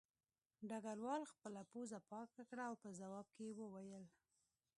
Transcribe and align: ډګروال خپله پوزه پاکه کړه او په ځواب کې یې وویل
ډګروال 0.69 1.23
خپله 1.31 1.61
پوزه 1.71 1.99
پاکه 2.09 2.41
کړه 2.49 2.63
او 2.69 2.75
په 2.83 2.89
ځواب 2.99 3.27
کې 3.35 3.43
یې 3.49 3.53
وویل 3.61 4.05